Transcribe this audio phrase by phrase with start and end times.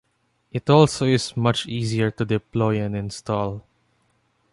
[0.51, 3.63] It also is much easier to deploy and install.